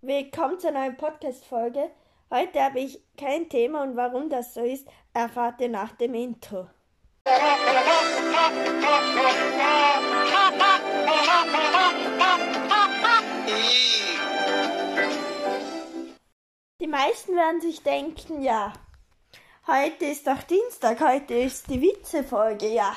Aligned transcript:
Willkommen 0.00 0.60
zur 0.60 0.70
neuen 0.70 0.96
Podcast-Folge. 0.96 1.90
Heute 2.30 2.62
habe 2.62 2.78
ich 2.78 3.02
kein 3.16 3.48
Thema 3.48 3.82
und 3.82 3.96
warum 3.96 4.30
das 4.30 4.54
so 4.54 4.62
ist, 4.62 4.86
erfahrt 5.12 5.60
ihr 5.60 5.68
nach 5.68 5.90
dem 5.90 6.14
Intro. 6.14 6.68
Die 16.80 16.86
meisten 16.86 17.34
werden 17.34 17.60
sich 17.60 17.82
denken, 17.82 18.42
ja, 18.42 18.72
heute 19.66 20.04
ist 20.04 20.28
doch 20.28 20.44
Dienstag, 20.44 21.00
heute 21.00 21.34
ist 21.34 21.68
die 21.68 21.82
Witze-Folge, 21.82 22.68
ja. 22.68 22.94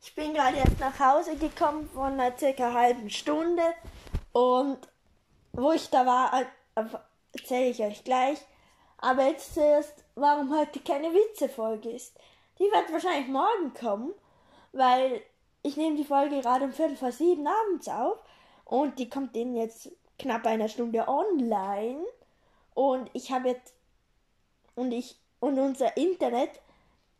Ich 0.00 0.14
bin 0.14 0.32
gerade 0.32 0.56
erst 0.56 0.80
nach 0.80 0.98
Hause 0.98 1.36
gekommen 1.36 1.90
von 1.92 2.18
einer 2.18 2.34
circa 2.38 2.72
halben 2.72 3.10
Stunde 3.10 3.74
und 4.32 4.88
wo 5.56 5.72
ich 5.72 5.88
da 5.90 6.04
war, 6.04 6.42
äh, 6.42 6.84
erzähle 7.32 7.70
ich 7.70 7.80
euch 7.80 8.04
gleich. 8.04 8.38
Aber 8.98 9.26
jetzt 9.26 9.54
zuerst, 9.54 10.04
warum 10.14 10.56
heute 10.56 10.80
keine 10.80 11.12
Witze-Folge 11.12 11.90
ist. 11.90 12.16
Die 12.58 12.64
wird 12.64 12.92
wahrscheinlich 12.92 13.28
morgen 13.28 13.74
kommen, 13.74 14.14
weil 14.72 15.22
ich 15.62 15.76
nehme 15.76 15.96
die 15.96 16.04
Folge 16.04 16.40
gerade 16.40 16.64
um 16.64 16.72
Viertel 16.72 16.96
vor 16.96 17.12
sieben 17.12 17.46
abends 17.46 17.88
auf 17.88 18.18
und 18.64 18.98
die 18.98 19.08
kommt 19.08 19.36
in 19.36 19.56
jetzt 19.56 19.90
knapp 20.18 20.46
einer 20.46 20.68
Stunde 20.68 21.08
online 21.08 22.04
und 22.74 23.10
ich 23.12 23.32
habe 23.32 23.48
jetzt 23.48 23.74
und 24.76 24.92
ich 24.92 25.16
und 25.40 25.58
unser 25.58 25.96
Internet 25.96 26.50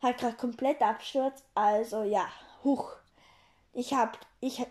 hat 0.01 0.17
gerade 0.17 0.35
komplett 0.35 0.81
Absturz, 0.81 1.43
also 1.53 2.03
ja, 2.03 2.27
huch. 2.63 2.95
Ich 3.73 3.93
habe 3.93 4.17
ich 4.39 4.65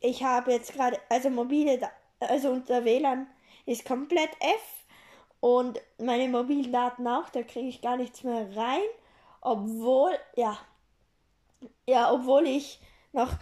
ich 0.00 0.24
habe 0.24 0.52
jetzt 0.52 0.72
gerade 0.72 0.98
also 1.08 1.30
mobile 1.30 1.78
also 2.20 2.50
unser 2.50 2.84
WLAN 2.84 3.26
ist 3.66 3.84
komplett 3.84 4.30
F 4.40 4.84
und 5.40 5.80
meine 5.98 6.28
mobilen 6.28 6.72
Daten 6.72 7.06
auch, 7.06 7.28
da 7.30 7.42
kriege 7.42 7.68
ich 7.68 7.80
gar 7.80 7.96
nichts 7.96 8.22
mehr 8.24 8.54
rein, 8.56 8.82
obwohl, 9.40 10.12
ja, 10.36 10.58
ja, 11.86 12.12
obwohl 12.12 12.46
ich 12.46 12.78
noch 13.12 13.32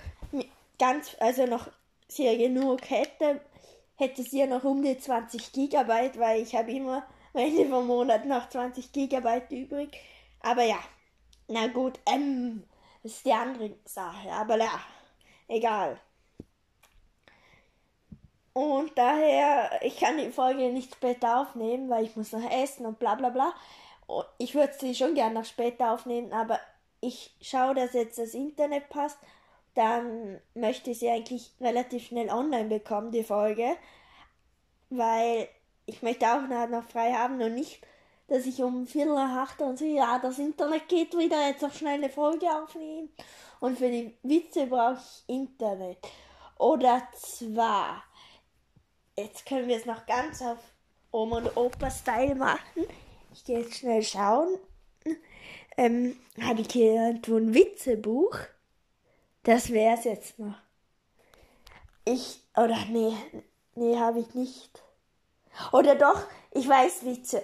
ganz, 0.78 1.16
also 1.20 1.46
noch 1.46 1.68
sehr 2.08 2.36
genug 2.36 2.88
hätte, 2.88 3.40
hätte 3.96 4.22
sie 4.22 4.40
ja 4.40 4.46
noch 4.46 4.64
um 4.64 4.82
die 4.82 4.96
20 4.96 5.52
Gigabyte, 5.52 6.18
weil 6.18 6.42
ich 6.42 6.54
habe 6.54 6.72
immer 6.72 7.04
am 7.34 7.40
Ende 7.40 7.68
vom 7.68 7.86
Monat 7.86 8.24
noch 8.26 8.48
20 8.48 8.92
Gigabyte 8.92 9.50
übrig. 9.50 9.98
Aber 10.40 10.62
ja, 10.62 10.78
na 11.48 11.66
gut, 11.66 11.98
ähm, 12.06 12.64
ist 13.02 13.26
die 13.26 13.32
andere 13.32 13.74
Sache, 13.84 14.30
aber 14.30 14.56
ja, 14.56 14.80
egal. 15.48 16.00
Und 18.58 18.98
daher, 18.98 19.70
ich 19.82 20.00
kann 20.00 20.18
die 20.18 20.32
Folge 20.32 20.72
nicht 20.72 20.92
später 20.92 21.42
aufnehmen, 21.42 21.88
weil 21.88 22.02
ich 22.02 22.16
muss 22.16 22.32
noch 22.32 22.50
essen 22.50 22.86
und 22.86 22.98
bla 22.98 23.14
bla 23.14 23.28
bla. 23.28 23.54
Und 24.08 24.26
ich 24.38 24.52
würde 24.56 24.72
sie 24.76 24.96
schon 24.96 25.14
gerne 25.14 25.36
noch 25.36 25.44
später 25.44 25.92
aufnehmen, 25.92 26.32
aber 26.32 26.58
ich 27.00 27.36
schaue, 27.40 27.76
dass 27.76 27.92
jetzt 27.92 28.18
das 28.18 28.34
Internet 28.34 28.88
passt. 28.88 29.16
Dann 29.76 30.40
möchte 30.54 30.90
ich 30.90 30.98
sie 30.98 31.08
eigentlich 31.08 31.52
relativ 31.60 32.08
schnell 32.08 32.30
online 32.30 32.64
bekommen, 32.64 33.12
die 33.12 33.22
Folge. 33.22 33.76
Weil 34.90 35.48
ich 35.86 36.02
möchte 36.02 36.26
auch 36.26 36.40
noch 36.68 36.82
frei 36.82 37.12
haben 37.12 37.40
und 37.40 37.54
nicht, 37.54 37.80
dass 38.26 38.44
ich 38.44 38.60
um 38.60 38.88
Viertel 38.88 39.14
nach 39.14 39.50
acht 39.50 39.60
und 39.60 39.78
so, 39.78 39.84
ja, 39.84 40.18
das 40.18 40.40
Internet 40.40 40.88
geht 40.88 41.16
wieder, 41.16 41.46
jetzt 41.46 41.62
noch 41.62 41.72
schnell 41.72 41.94
eine 41.94 42.10
Folge 42.10 42.48
aufnehmen. 42.50 43.10
Und 43.60 43.78
für 43.78 43.88
die 43.88 44.16
Witze 44.24 44.66
brauche 44.66 44.98
ich 44.98 45.32
Internet. 45.32 45.98
Oder 46.58 47.06
zwar 47.14 48.02
Jetzt 49.18 49.46
können 49.46 49.66
wir 49.66 49.76
es 49.76 49.84
noch 49.84 50.06
ganz 50.06 50.40
auf 50.42 50.58
Oma 51.10 51.38
und 51.38 51.56
Opa-Style 51.56 52.36
machen. 52.36 52.86
Ich 53.32 53.44
gehe 53.44 53.58
jetzt 53.58 53.78
schnell 53.78 54.00
schauen. 54.00 54.60
Ähm, 55.76 56.16
habe 56.40 56.60
ich 56.60 56.70
hier 56.70 57.00
ein 57.00 57.54
Witzebuch? 57.54 58.38
Das 59.42 59.70
wäre 59.70 59.96
es 59.96 60.04
jetzt 60.04 60.38
noch. 60.38 60.54
Ich, 62.04 62.44
oder 62.56 62.78
nee, 62.90 63.12
nee, 63.74 63.98
habe 63.98 64.20
ich 64.20 64.34
nicht. 64.34 64.84
Oder 65.72 65.96
doch, 65.96 66.24
ich 66.52 66.68
weiß 66.68 67.04
Witze. 67.04 67.42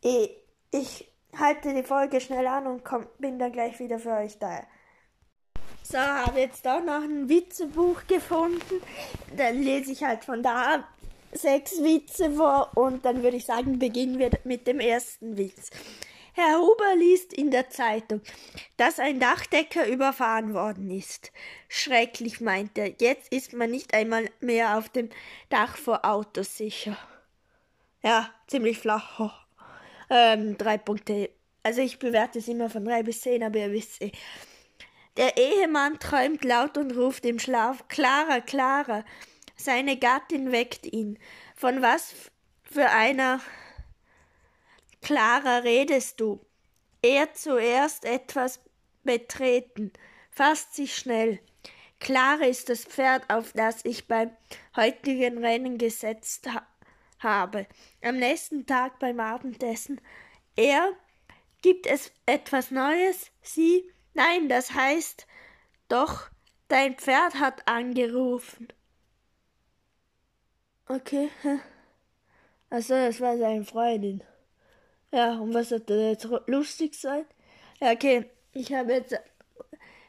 Ich, 0.00 0.30
ich 0.70 1.12
halte 1.36 1.74
die 1.74 1.82
Folge 1.82 2.20
schnell 2.20 2.46
an 2.46 2.68
und 2.68 2.84
komm, 2.84 3.08
bin 3.18 3.40
dann 3.40 3.50
gleich 3.50 3.80
wieder 3.80 3.98
für 3.98 4.12
euch 4.12 4.38
da. 4.38 4.62
So, 5.86 5.98
habe 5.98 6.40
jetzt 6.40 6.66
auch 6.66 6.82
noch 6.82 7.02
ein 7.02 7.28
Witzebuch 7.28 8.06
gefunden. 8.06 8.80
Dann 9.36 9.62
lese 9.62 9.92
ich 9.92 10.02
halt 10.02 10.24
von 10.24 10.42
da 10.42 10.88
sechs 11.32 11.82
Witze 11.82 12.30
vor 12.30 12.70
und 12.74 13.04
dann 13.04 13.22
würde 13.22 13.36
ich 13.36 13.44
sagen, 13.44 13.78
beginnen 13.78 14.18
wir 14.18 14.30
mit 14.44 14.66
dem 14.66 14.80
ersten 14.80 15.36
Witz. 15.36 15.70
Herr 16.32 16.58
Huber 16.58 16.96
liest 16.96 17.34
in 17.34 17.50
der 17.50 17.68
Zeitung, 17.68 18.22
dass 18.78 18.98
ein 18.98 19.20
Dachdecker 19.20 19.86
überfahren 19.86 20.54
worden 20.54 20.90
ist. 20.90 21.32
Schrecklich, 21.68 22.40
meint 22.40 22.78
er. 22.78 22.94
Jetzt 22.98 23.30
ist 23.30 23.52
man 23.52 23.70
nicht 23.70 23.92
einmal 23.92 24.30
mehr 24.40 24.78
auf 24.78 24.88
dem 24.88 25.10
Dach 25.50 25.76
vor 25.76 26.04
Autos 26.04 26.56
sicher. 26.56 26.96
Ja, 28.02 28.30
ziemlich 28.46 28.78
flach. 28.78 29.20
Ähm, 30.10 30.58
drei 30.58 30.76
Punkte. 30.76 31.30
Also 31.62 31.80
ich 31.80 31.98
bewerte 31.98 32.38
es 32.38 32.46
immer 32.46 32.68
von 32.68 32.84
drei 32.84 33.02
bis 33.02 33.22
zehn, 33.22 33.42
aber 33.42 33.58
ihr 33.58 33.72
wisst 33.72 34.02
eh. 34.02 34.12
Der 35.16 35.36
Ehemann 35.36 35.98
träumt 36.00 36.44
laut 36.44 36.76
und 36.76 36.92
ruft 36.92 37.24
im 37.24 37.38
Schlaf 37.38 37.86
Clara, 37.88 38.40
Clara. 38.40 39.04
Seine 39.56 39.96
Gattin 39.96 40.50
weckt 40.50 40.86
ihn. 40.86 41.18
Von 41.54 41.82
was 41.82 42.14
für 42.64 42.90
einer 42.90 43.40
Clara 45.02 45.58
redest 45.58 46.20
du? 46.20 46.44
Er 47.02 47.32
zuerst 47.34 48.04
etwas 48.04 48.60
betreten, 49.04 49.92
fasst 50.30 50.74
sich 50.74 50.96
schnell. 50.96 51.38
Clara 52.00 52.46
ist 52.46 52.68
das 52.68 52.84
Pferd, 52.84 53.30
auf 53.30 53.52
das 53.52 53.84
ich 53.84 54.08
beim 54.08 54.30
heutigen 54.74 55.38
Rennen 55.38 55.78
gesetzt 55.78 56.48
ha 56.52 56.66
habe. 57.20 57.66
Am 58.02 58.16
nächsten 58.16 58.66
Tag 58.66 58.98
beim 58.98 59.20
Abendessen. 59.20 60.00
Er 60.56 60.92
gibt 61.62 61.86
es 61.86 62.12
etwas 62.26 62.70
Neues? 62.70 63.30
Sie 63.40 63.90
Nein, 64.14 64.48
das 64.48 64.72
heißt 64.72 65.26
doch, 65.88 66.30
dein 66.68 66.96
Pferd 66.96 67.34
hat 67.34 67.66
angerufen. 67.68 68.68
Okay. 70.88 71.30
Achso, 72.70 72.94
das 72.94 73.20
war 73.20 73.36
seine 73.36 73.64
Freundin. 73.64 74.22
Ja, 75.12 75.34
und 75.38 75.54
was 75.54 75.70
hat 75.70 75.90
er 75.90 76.10
jetzt 76.10 76.28
lustig 76.46 76.94
sein? 76.94 77.24
Ja, 77.80 77.92
okay. 77.92 78.30
Ich 78.52 78.72
habe 78.72 78.92
jetzt 78.92 79.16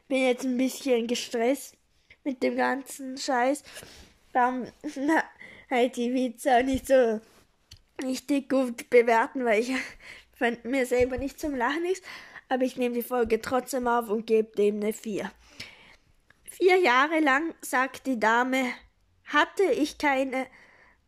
bin 0.08 0.22
jetzt 0.22 0.44
ein 0.44 0.56
bisschen 0.56 1.06
gestresst 1.06 1.76
mit 2.24 2.42
dem 2.42 2.56
ganzen 2.56 3.16
Scheiß. 3.16 3.62
Dann 4.32 4.70
halt 5.70 5.96
die 5.96 6.14
Witze 6.14 6.56
auch 6.56 6.62
nicht 6.62 6.86
so 6.86 7.20
richtig 8.02 8.48
gut 8.48 8.88
bewerten, 8.90 9.44
weil 9.44 9.60
ich 9.60 9.72
von 10.38 10.56
mir 10.64 10.86
selber 10.86 11.18
nicht 11.18 11.40
zum 11.40 11.54
Lachen 11.54 11.84
ist 11.84 12.04
aber 12.48 12.64
ich 12.64 12.76
nehme 12.76 12.94
die 12.94 13.02
Folge 13.02 13.40
trotzdem 13.40 13.88
auf 13.88 14.08
und 14.08 14.26
gebe 14.26 14.54
dem 14.56 14.76
eine 14.76 14.92
4. 14.92 15.30
Vier 16.44 16.78
Jahre 16.78 17.20
lang, 17.20 17.54
sagt 17.60 18.06
die 18.06 18.18
Dame, 18.18 18.72
hatte 19.24 19.64
ich 19.64 19.98
keine 19.98 20.46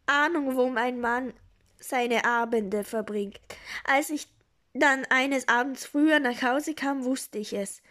Ahnung, 0.07 0.57
wo 0.57 0.69
mein 0.69 1.01
Mann 1.01 1.33
seine 1.79 2.25
Abende 2.25 2.85
verbringt. 2.85 3.41
Als 3.85 4.11
ich 4.11 4.29
dann 4.75 5.05
eines 5.07 5.49
Abends 5.49 5.87
früher 5.87 6.21
nach 6.21 6.43
Hause 6.43 6.75
kam, 6.75 7.05
wusste 7.05 7.39
ich 7.39 7.53
es. 7.53 7.83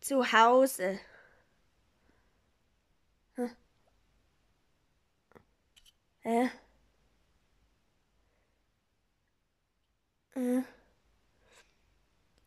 Zu 0.00 0.32
Hause. 0.32 0.98
Hä? 6.22 6.50
Äh? 10.34 10.75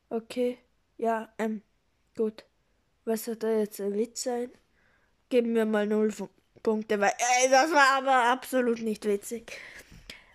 Okay, 0.09 0.57
ja, 0.97 1.31
ähm, 1.37 1.61
gut. 2.15 2.43
Was 3.05 3.27
hat 3.27 3.43
da 3.43 3.51
jetzt 3.51 3.79
ein 3.79 3.93
Witz 3.93 4.23
sein? 4.23 4.51
Geben 5.29 5.53
wir 5.53 5.65
mal 5.65 5.85
null 5.85 6.11
Punkte, 6.63 6.99
weil 6.99 7.13
ey, 7.17 7.49
das 7.49 7.71
war 7.71 7.97
aber 7.97 8.31
absolut 8.31 8.81
nicht 8.81 9.05
witzig. 9.05 9.51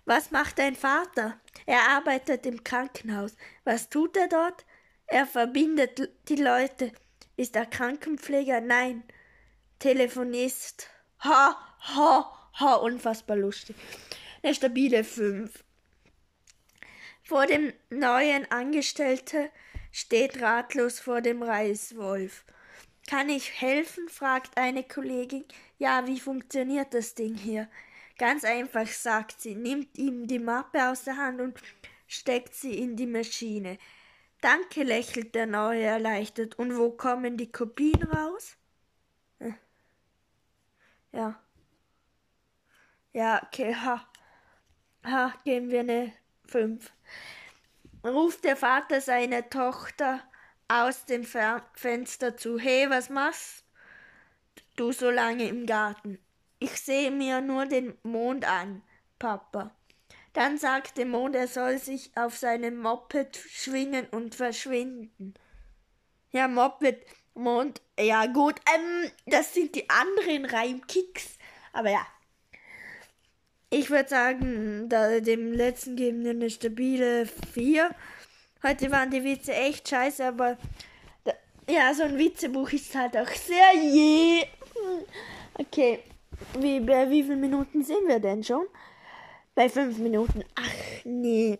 Was 0.05 0.31
macht 0.31 0.59
dein 0.59 0.75
Vater? 0.75 1.39
Er 1.65 1.89
arbeitet 1.89 2.45
im 2.45 2.63
Krankenhaus. 2.63 3.35
Was 3.63 3.89
tut 3.89 4.15
er 4.17 4.27
dort? 4.27 4.65
Er 5.07 5.25
verbindet 5.25 6.09
die 6.29 6.35
Leute. 6.35 6.91
Ist 7.37 7.55
er 7.55 7.65
Krankenpfleger? 7.65 8.61
Nein. 8.61 9.03
Telefonist. 9.79 10.89
Ha, 11.19 11.57
ha, 11.79 12.49
ha, 12.53 12.75
unfassbar 12.75 13.35
lustig. 13.35 13.75
Eine 14.41 14.53
stabile 14.53 15.03
5. 15.03 15.63
Vor 17.25 17.47
dem 17.47 17.73
neuen 17.89 18.49
Angestellten 18.51 19.49
steht 19.91 20.43
ratlos 20.43 20.99
vor 20.99 21.21
dem 21.21 21.41
Reiswolf. 21.41 22.45
Kann 23.07 23.29
ich 23.29 23.59
helfen? 23.59 24.07
fragt 24.09 24.55
eine 24.59 24.83
Kollegin. 24.83 25.43
Ja, 25.79 26.05
wie 26.05 26.19
funktioniert 26.19 26.93
das 26.93 27.15
Ding 27.15 27.33
hier? 27.33 27.67
Ganz 28.19 28.43
einfach, 28.43 28.85
sagt 28.85 29.41
sie, 29.41 29.55
nimmt 29.55 29.97
ihm 29.97 30.27
die 30.27 30.37
Mappe 30.37 30.87
aus 30.87 31.03
der 31.03 31.17
Hand 31.17 31.41
und 31.41 31.59
steckt 32.05 32.53
sie 32.53 32.77
in 32.77 32.95
die 32.95 33.07
Maschine. 33.07 33.79
Danke, 34.39 34.83
lächelt 34.83 35.33
der 35.33 35.47
Neue 35.47 35.81
erleichtert. 35.81 36.59
Und 36.59 36.77
wo 36.77 36.91
kommen 36.91 37.37
die 37.37 37.51
Kopien 37.51 38.03
raus? 38.03 38.55
Äh. 39.39 39.53
Ja. 41.11 41.41
Ja, 43.13 43.41
okay, 43.43 43.73
ha. 43.73 44.07
Ha, 45.03 45.33
geben 45.43 45.71
wir 45.71 45.79
eine 45.79 46.13
5. 46.47 46.91
Ruft 48.03 48.43
der 48.43 48.55
Vater 48.55 49.01
seine 49.01 49.49
Tochter 49.49 50.21
aus 50.67 51.05
dem 51.05 51.23
Fenster 51.23 52.37
zu. 52.37 52.59
Hey, 52.59 52.89
was 52.89 53.09
machst 53.09 53.65
du 54.75 54.91
so 54.91 55.09
lange 55.09 55.47
im 55.47 55.65
Garten? 55.65 56.19
Ich 56.59 56.79
sehe 56.81 57.11
mir 57.11 57.41
nur 57.41 57.65
den 57.65 57.97
Mond 58.03 58.45
an, 58.45 58.81
Papa. 59.19 59.75
Dann 60.33 60.57
sagt 60.57 60.97
der 60.97 61.05
Mond, 61.05 61.35
er 61.35 61.47
soll 61.47 61.77
sich 61.77 62.11
auf 62.15 62.37
seinem 62.37 62.77
Moped 62.77 63.37
schwingen 63.37 64.07
und 64.07 64.35
verschwinden. 64.35 65.33
Ja, 66.31 66.47
Moped, 66.47 67.05
Mond, 67.33 67.81
ja 67.99 68.25
gut, 68.25 68.55
ähm, 68.73 69.11
das 69.25 69.53
sind 69.53 69.75
die 69.75 69.89
anderen 69.89 70.45
Reimkicks. 70.45 71.37
Aber 71.71 71.89
ja. 71.89 72.05
Ich 73.69 73.89
würde 73.89 74.09
sagen, 74.09 74.87
da, 74.89 75.19
dem 75.19 75.53
letzten 75.53 75.95
geben 75.95 76.23
wir 76.23 76.31
eine 76.31 76.49
stabile 76.49 77.25
4. 77.25 77.89
Heute 78.63 78.91
waren 78.91 79.11
die 79.11 79.23
Witze 79.23 79.53
echt 79.53 79.89
scheiße, 79.89 80.25
aber 80.25 80.57
da, 81.23 81.33
ja, 81.69 81.93
so 81.93 82.03
ein 82.03 82.17
Witzebuch 82.17 82.71
ist 82.71 82.95
halt 82.95 83.17
auch 83.17 83.29
sehr 83.29 83.73
je. 83.75 84.45
Okay, 85.57 85.99
wie, 86.59 86.79
bei 86.79 87.09
wie 87.09 87.23
vielen 87.23 87.39
Minuten 87.39 87.83
sind 87.83 88.07
wir 88.07 88.19
denn 88.19 88.43
schon? 88.43 88.65
Bei 89.55 89.69
fünf 89.69 89.97
Minuten. 89.97 90.43
Ach 90.55 91.05
nee. 91.05 91.59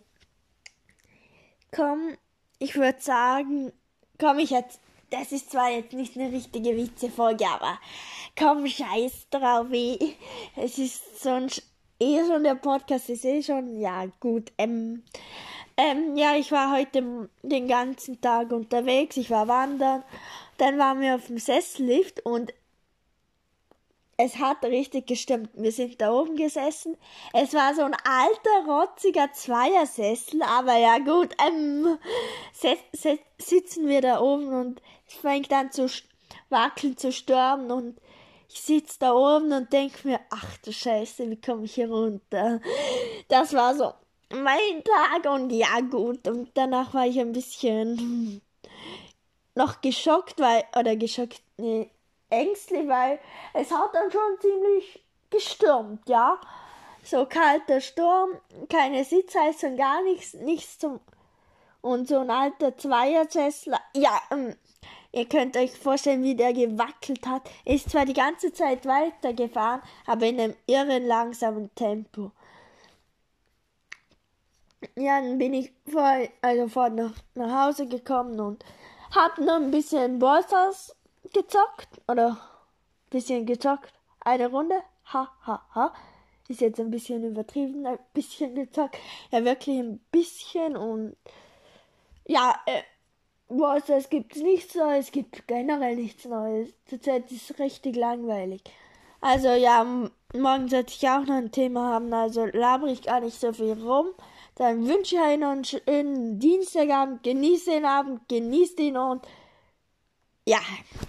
Komm, 1.72 2.18
ich 2.60 2.76
würde 2.76 3.02
sagen, 3.02 3.72
komm, 4.20 4.40
ich 4.40 4.50
jetzt. 4.50 4.80
Das 5.12 5.32
ist 5.32 5.52
zwar 5.52 5.70
jetzt 5.70 5.94
nicht 5.94 6.18
eine 6.18 6.32
richtige 6.32 6.76
Witzefolge, 6.76 7.46
aber 7.48 7.80
komm, 8.38 8.68
scheiß 8.68 9.30
drauf. 9.30 9.68
Eh. 9.72 10.16
Es 10.56 10.78
ist 10.78 11.22
so 11.22 11.30
ein. 11.30 11.50
Eh 12.00 12.26
schon 12.26 12.44
der 12.44 12.56
Podcast 12.56 13.10
ist 13.10 13.26
eh 13.26 13.42
schon. 13.42 13.80
Ja, 13.80 14.06
gut. 14.20 14.52
Ähm, 14.58 15.04
ähm, 15.78 16.16
ja, 16.16 16.36
ich 16.36 16.52
war 16.52 16.76
heute 16.76 17.30
den 17.42 17.68
ganzen 17.68 18.20
Tag 18.22 18.52
unterwegs. 18.52 19.18
Ich 19.18 19.30
war 19.30 19.48
wandern. 19.48 20.04
Dann 20.58 20.78
waren 20.78 21.02
wir 21.02 21.16
auf 21.16 21.28
dem 21.28 21.38
Sessellift 21.38 22.26
und 22.26 22.54
es 24.18 24.38
hat 24.38 24.64
richtig 24.64 25.08
gestimmt. 25.08 25.50
Wir 25.54 25.72
sind 25.72 26.00
da 26.00 26.12
oben 26.12 26.38
gesessen. 26.38 26.96
Es 27.34 27.54
war 27.54 27.76
so 27.76 27.82
ein 27.82 27.94
alter, 27.94 28.72
rotziger 28.72 29.32
Zweiersessel, 29.34 30.42
aber 30.42 30.78
ja 30.78 31.00
gut, 31.00 31.36
ähm, 31.46 31.98
sitzen 33.38 33.88
wir 33.88 34.02
da 34.02 34.22
oben 34.22 34.54
und 34.54 34.82
es 35.08 35.16
fängt 35.16 35.52
an 35.52 35.72
zu 35.72 35.90
wackeln, 36.50 36.98
zu 36.98 37.12
stürmen 37.12 37.72
und 37.72 38.00
ich 38.56 38.62
sitze 38.62 39.00
da 39.00 39.14
oben 39.14 39.52
und 39.52 39.74
denke 39.74 40.08
mir, 40.08 40.20
ach 40.30 40.58
du 40.64 40.72
Scheiße, 40.72 41.30
wie 41.30 41.42
komme 41.42 41.66
ich 41.66 41.76
hier 41.76 41.90
runter? 41.92 42.62
Das 43.28 43.54
war 43.54 43.76
so 43.76 43.94
mein 44.34 44.82
Tag 44.84 45.30
und 45.32 45.50
ja 45.50 45.82
gut. 45.82 46.26
Und 46.28 46.52
danach 46.54 46.94
war 46.94 47.06
ich 47.06 47.20
ein 47.20 47.34
bisschen 47.34 48.42
noch 49.56 49.82
geschockt, 49.82 50.40
weil, 50.40 50.64
oder 50.78 50.96
geschockt, 50.96 51.42
nee, 51.58 51.90
ängstlich, 52.30 52.88
weil 52.88 53.20
es 53.54 53.72
hat 53.72 53.94
dann 53.94 54.10
schon 54.10 54.40
ziemlich 54.40 55.04
gestürmt, 55.30 56.08
ja. 56.08 56.40
So 57.04 57.26
kalter 57.26 57.82
Sturm, 57.82 58.40
keine 58.70 59.04
Sitzheizung, 59.04 59.76
gar 59.76 60.02
nichts, 60.04 60.34
nichts 60.34 60.80
zum. 60.80 61.02
Und 61.82 62.08
so 62.08 62.20
ein 62.20 62.32
alter 62.32 62.76
Zweiersessel, 62.78 63.76
ja, 63.94 64.20
ähm, 64.32 64.56
ihr 65.16 65.26
könnt 65.26 65.56
euch 65.56 65.72
vorstellen, 65.72 66.24
wie 66.24 66.36
der 66.36 66.54
gewackelt 66.54 67.26
hat. 67.26 67.50
Er 67.64 67.76
ist 67.76 67.90
zwar 67.90 68.06
die 68.06 68.14
ganze 68.14 68.52
Zeit 68.52 68.86
weitergefahren, 68.86 69.82
aber 70.06 70.26
in 70.26 70.40
einem 70.40 70.56
irren 70.68 71.06
langsamen 71.08 71.74
Tempo. 71.74 72.32
Ja, 74.96 75.22
dann 75.22 75.38
bin 75.38 75.54
ich 75.54 75.72
vor, 75.90 76.28
also 76.42 76.68
vor 76.68 76.90
nach, 76.90 77.14
nach 77.34 77.66
Hause 77.66 77.88
gekommen 77.88 78.40
und 78.40 78.64
hab 79.16 79.38
noch 79.40 79.56
ein 79.56 79.72
bisschen 79.72 80.20
Ballstars 80.20 80.96
gezockt 81.34 82.02
oder 82.08 82.32
ein 82.32 83.10
bisschen 83.10 83.46
gezockt. 83.46 83.94
Eine 84.20 84.50
Runde. 84.50 84.82
Ha, 85.14 85.32
ha, 85.46 85.66
ha. 85.74 85.94
Ist 86.48 86.62
jetzt 86.62 86.80
ein 86.80 86.92
bisschen 86.92 87.24
übertrieben, 87.24 87.86
ein 87.86 87.98
bisschen 88.14 88.54
gezockt. 88.54 88.98
Ja, 89.32 89.44
wirklich 89.46 89.80
ein 89.80 90.00
bisschen 90.12 90.76
und 90.76 91.16
ja, 92.28 92.56
äh, 92.66 92.82
was, 93.48 93.90
es 93.90 94.10
gibt 94.10 94.36
nichts 94.38 94.76
Neues, 94.76 95.06
es 95.06 95.12
gibt 95.12 95.48
generell 95.48 95.96
nichts 95.96 96.26
Neues. 96.26 96.70
Zurzeit 96.86 97.32
ist 97.32 97.50
es 97.50 97.60
richtig 97.60 97.96
langweilig. 97.96 98.62
Also 99.22 99.50
ja, 99.50 99.84
morgen 100.34 100.68
sollte 100.68 100.94
ich 100.94 101.08
auch 101.10 101.26
noch 101.26 101.36
ein 101.36 101.52
Thema 101.52 101.94
haben, 101.94 102.14
also 102.14 102.46
laber 102.46 102.88
ich 102.88 103.04
gar 103.04 103.22
nicht 103.22 103.40
so 103.40 103.54
viel 103.54 103.74
rum. 103.74 104.08
Dann 104.56 104.88
wünsche 104.88 105.16
ich 105.16 105.22
euch 105.22 105.38
noch 105.38 105.50
einen 105.50 105.66
schönen 105.66 106.40
Dienstagabend, 106.40 107.24
genießt 107.24 107.68
den 107.68 107.86
Abend, 107.86 108.28
genießt 108.30 108.80
ihn 108.80 108.98
und 108.98 109.26
ja, 110.48 110.60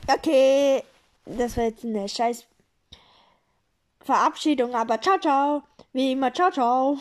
okay. 0.09 0.83
Das 1.27 1.57
war 1.57 1.65
jetzt 1.65 1.85
eine 1.85 2.09
scheiß 2.09 2.47
Verabschiedung, 4.01 4.75
aber 4.75 5.01
ciao, 5.01 5.19
ciao. 5.19 5.63
Wie 5.93 6.13
immer, 6.13 6.33
ciao, 6.33 6.51
ciao. 6.51 6.99